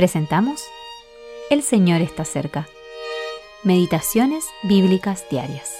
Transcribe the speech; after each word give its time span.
presentamos 0.00 0.62
El 1.50 1.60
Señor 1.62 2.00
está 2.00 2.24
cerca. 2.24 2.66
Meditaciones 3.64 4.46
Bíblicas 4.62 5.26
Diarias. 5.30 5.76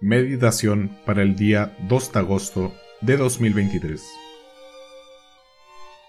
Meditación 0.00 0.96
para 1.04 1.22
el 1.22 1.34
día 1.34 1.76
2 1.88 2.12
de 2.12 2.18
agosto 2.20 2.72
de 3.00 3.16
2023. 3.16 4.00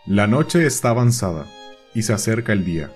La 0.05 0.27
noche 0.27 0.67
está 0.67 0.91
avanzada 0.91 1.47
y 1.95 2.03
se 2.03 2.13
acerca 2.13 2.53
el 2.53 2.63
día. 2.63 2.95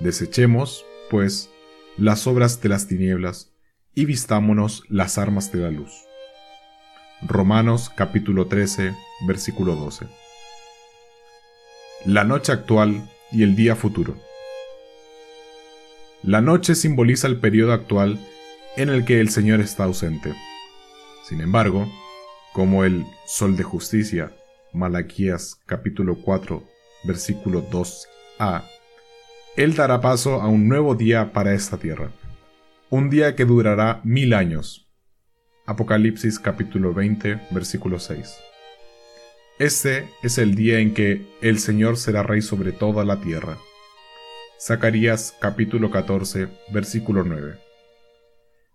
Desechemos, 0.00 0.84
pues, 1.08 1.48
las 1.96 2.26
obras 2.26 2.60
de 2.60 2.68
las 2.68 2.86
tinieblas 2.86 3.54
y 3.94 4.04
vistámonos 4.04 4.82
las 4.90 5.16
armas 5.16 5.50
de 5.50 5.60
la 5.60 5.70
luz. 5.70 6.09
Romanos 7.22 7.90
capítulo 7.94 8.46
13, 8.46 8.94
versículo 9.26 9.76
12. 9.76 10.06
La 12.06 12.24
noche 12.24 12.50
actual 12.50 13.10
y 13.30 13.42
el 13.42 13.56
día 13.56 13.76
futuro. 13.76 14.16
La 16.22 16.40
noche 16.40 16.74
simboliza 16.74 17.26
el 17.26 17.38
periodo 17.38 17.74
actual 17.74 18.18
en 18.78 18.88
el 18.88 19.04
que 19.04 19.20
el 19.20 19.28
Señor 19.28 19.60
está 19.60 19.84
ausente. 19.84 20.32
Sin 21.28 21.42
embargo, 21.42 21.92
como 22.54 22.84
el 22.84 23.04
sol 23.26 23.54
de 23.54 23.64
justicia, 23.64 24.32
Malaquías 24.72 25.60
capítulo 25.66 26.22
4, 26.22 26.64
versículo 27.04 27.62
2a, 27.70 28.64
Él 29.56 29.74
dará 29.74 30.00
paso 30.00 30.40
a 30.40 30.48
un 30.48 30.68
nuevo 30.68 30.94
día 30.94 31.34
para 31.34 31.52
esta 31.52 31.76
tierra, 31.76 32.12
un 32.88 33.10
día 33.10 33.36
que 33.36 33.44
durará 33.44 34.00
mil 34.04 34.32
años. 34.32 34.89
Apocalipsis 35.70 36.40
capítulo 36.40 36.92
20, 36.92 37.42
versículo 37.52 38.00
6. 38.00 38.40
Este 39.60 40.08
es 40.20 40.36
el 40.38 40.56
día 40.56 40.80
en 40.80 40.94
que 40.94 41.24
el 41.42 41.60
Señor 41.60 41.96
será 41.96 42.24
rey 42.24 42.42
sobre 42.42 42.72
toda 42.72 43.04
la 43.04 43.20
tierra. 43.20 43.56
Zacarías 44.60 45.32
capítulo 45.40 45.92
14, 45.92 46.48
versículo 46.72 47.22
9. 47.22 47.56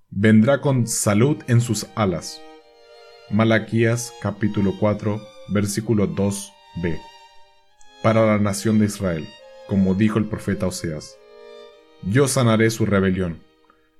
Vendrá 0.09 0.61
con 0.61 0.87
salud 0.87 1.43
en 1.47 1.59
sus 1.59 1.85
alas. 1.95 2.41
Malaquías 3.29 4.13
capítulo 4.21 4.73
4, 4.79 5.21
versículo 5.49 6.07
2b. 6.07 6.97
Para 8.03 8.25
la 8.25 8.37
nación 8.37 8.79
de 8.79 8.85
Israel, 8.85 9.27
como 9.67 9.95
dijo 9.95 10.17
el 10.17 10.29
profeta 10.29 10.67
Oseas. 10.67 11.17
Yo 12.03 12.29
sanaré 12.29 12.69
su 12.69 12.85
rebelión, 12.85 13.41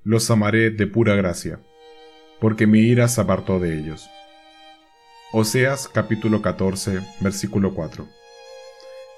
los 0.02 0.30
amaré 0.30 0.70
de 0.70 0.86
pura 0.86 1.14
gracia, 1.14 1.60
porque 2.40 2.66
mi 2.66 2.80
ira 2.80 3.08
se 3.08 3.20
apartó 3.20 3.58
de 3.58 3.78
ellos. 3.78 4.08
Oseas 5.32 5.88
capítulo 5.88 6.42
14, 6.42 7.00
versículo 7.20 7.74
4. 7.74 8.06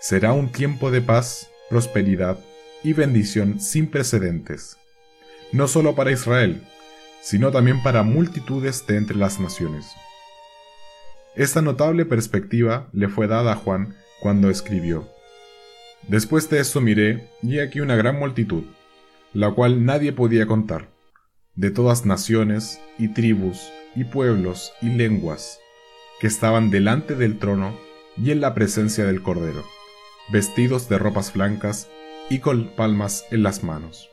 Será 0.01 0.33
un 0.33 0.51
tiempo 0.51 0.91
de 0.91 1.01
paz, 1.01 1.51
prosperidad 1.69 2.39
y 2.83 2.93
bendición 2.93 3.61
sin 3.61 3.91
precedentes, 3.91 4.77
no 5.53 5.69
solo 5.69 5.95
para 5.95 6.13
Israel, 6.13 6.63
sino 7.21 7.51
también 7.51 7.83
para 7.83 8.03
multitudes 8.03 8.87
de 8.87 8.97
entre 8.97 9.17
las 9.17 9.41
naciones. 9.41 9.87
Esta 11.35 11.63
notable 11.63 12.05
perspectiva 12.05 12.89
le 12.93 13.09
fue 13.09 13.27
dada 13.27 13.53
a 13.53 13.57
Juan 13.57 13.97
cuando 14.21 14.51
escribió, 14.51 15.09
Después 16.07 16.49
de 16.49 16.61
eso 16.61 16.81
miré, 16.81 17.29
y 17.43 17.59
aquí 17.59 17.81
una 17.81 17.97
gran 17.97 18.19
multitud, 18.19 18.65
la 19.35 19.51
cual 19.51 19.85
nadie 19.85 20.13
podía 20.13 20.47
contar, 20.47 20.89
de 21.59 21.73
todas 21.73 22.07
naciones, 22.07 22.81
y 22.99 23.09
tribus, 23.09 23.73
y 23.97 24.05
pueblos, 24.05 24.73
y 24.81 24.91
lenguas, 24.91 25.59
que 26.21 26.29
estaban 26.29 26.71
delante 26.71 27.17
del 27.17 27.41
trono 27.41 27.77
y 28.17 28.31
en 28.31 28.41
la 28.41 28.55
presencia 28.55 29.05
del 29.05 29.23
Cordero, 29.23 29.65
vestidos 30.31 30.89
de 30.89 30.99
ropas 30.99 31.33
blancas 31.33 31.91
y 32.31 32.39
con 32.39 32.69
palmas 32.77 33.25
en 33.33 33.43
las 33.43 33.65
manos. 33.65 34.09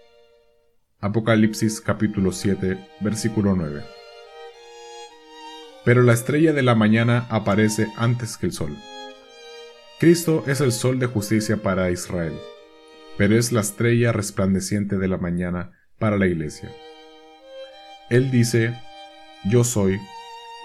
Apocalipsis 1.01 1.81
capítulo 1.81 2.31
7, 2.31 2.79
versículo 3.01 3.55
9. 3.55 3.83
Pero 5.83 6.01
la 6.01 6.13
estrella 6.13 6.51
de 6.51 6.63
la 6.63 6.73
mañana 6.73 7.27
aparece 7.29 7.85
antes 7.95 8.37
que 8.37 8.47
el 8.47 8.53
sol. 8.53 8.75
Cristo 9.99 10.43
es 10.47 10.61
el 10.61 10.71
sol 10.71 10.97
de 10.97 11.05
justicia 11.05 11.57
para 11.57 11.91
Israel, 11.91 12.33
pero 13.19 13.37
es 13.37 13.51
la 13.51 13.61
estrella 13.61 14.11
resplandeciente 14.11 14.97
de 14.97 15.07
la 15.07 15.17
mañana 15.17 15.73
para 15.99 16.17
la 16.17 16.25
iglesia. 16.25 16.71
Él 18.09 18.29
dice, 18.29 18.79
yo 19.45 19.63
soy 19.63 19.99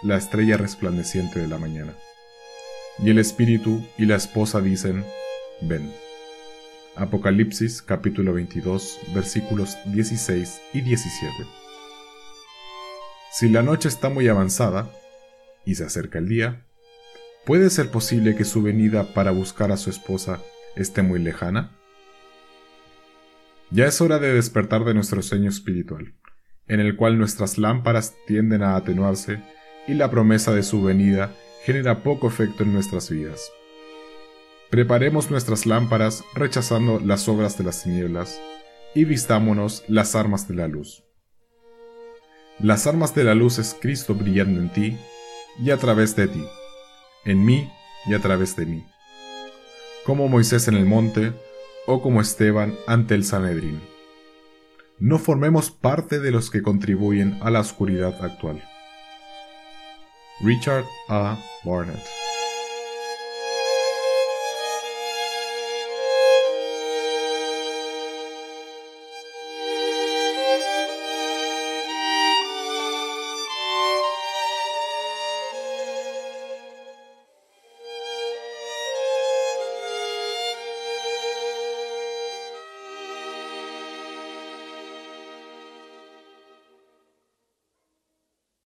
la 0.02 0.18
estrella 0.18 0.58
resplandeciente 0.58 1.40
de 1.40 1.48
la 1.48 1.56
mañana. 1.56 1.94
Y 3.02 3.08
el 3.08 3.18
espíritu 3.18 3.82
y 3.96 4.04
la 4.04 4.16
esposa 4.16 4.60
dicen, 4.60 5.04
ven. 5.62 5.90
Apocalipsis 6.96 7.80
capítulo 7.80 8.34
22 8.34 9.00
versículos 9.14 9.78
16 9.86 10.60
y 10.74 10.82
17. 10.82 11.32
Si 13.32 13.48
la 13.48 13.62
noche 13.62 13.88
está 13.88 14.10
muy 14.10 14.28
avanzada 14.28 14.90
y 15.64 15.76
se 15.76 15.84
acerca 15.84 16.18
el 16.18 16.28
día, 16.28 16.66
¿puede 17.46 17.70
ser 17.70 17.90
posible 17.90 18.36
que 18.36 18.44
su 18.44 18.60
venida 18.60 19.14
para 19.14 19.30
buscar 19.30 19.72
a 19.72 19.78
su 19.78 19.88
esposa 19.88 20.42
esté 20.76 21.00
muy 21.00 21.20
lejana? 21.20 21.70
Ya 23.70 23.86
es 23.86 24.00
hora 24.02 24.18
de 24.18 24.34
despertar 24.34 24.84
de 24.84 24.92
nuestro 24.92 25.22
sueño 25.22 25.48
espiritual, 25.48 26.12
en 26.70 26.78
el 26.78 26.94
cual 26.94 27.18
nuestras 27.18 27.58
lámparas 27.58 28.14
tienden 28.26 28.62
a 28.62 28.76
atenuarse 28.76 29.40
y 29.88 29.94
la 29.94 30.08
promesa 30.08 30.54
de 30.54 30.62
su 30.62 30.82
venida 30.82 31.34
genera 31.64 32.04
poco 32.04 32.28
efecto 32.28 32.62
en 32.62 32.72
nuestras 32.72 33.10
vidas. 33.10 33.50
Preparemos 34.70 35.32
nuestras 35.32 35.66
lámparas 35.66 36.22
rechazando 36.32 37.00
las 37.00 37.28
obras 37.28 37.58
de 37.58 37.64
las 37.64 37.82
tinieblas 37.82 38.40
y 38.94 39.04
vistámonos 39.04 39.82
las 39.88 40.14
armas 40.14 40.46
de 40.46 40.54
la 40.54 40.68
luz. 40.68 41.02
Las 42.60 42.86
armas 42.86 43.16
de 43.16 43.24
la 43.24 43.34
luz 43.34 43.58
es 43.58 43.76
Cristo 43.78 44.14
brillando 44.14 44.60
en 44.60 44.72
ti 44.72 44.96
y 45.58 45.72
a 45.72 45.76
través 45.76 46.14
de 46.14 46.28
ti, 46.28 46.44
en 47.24 47.44
mí 47.44 47.68
y 48.06 48.14
a 48.14 48.20
través 48.20 48.54
de 48.54 48.66
mí, 48.66 48.86
como 50.04 50.28
Moisés 50.28 50.68
en 50.68 50.74
el 50.74 50.86
monte 50.86 51.32
o 51.86 52.00
como 52.00 52.20
Esteban 52.20 52.76
ante 52.86 53.16
el 53.16 53.24
Sanedrín. 53.24 53.89
No 55.00 55.18
formemos 55.18 55.70
parte 55.70 56.20
de 56.20 56.30
los 56.30 56.50
que 56.50 56.62
contribuyen 56.62 57.38
a 57.40 57.50
la 57.50 57.60
oscuridad 57.60 58.22
actual. 58.22 58.62
Richard 60.42 60.84
A. 61.08 61.38
Barnett 61.64 62.29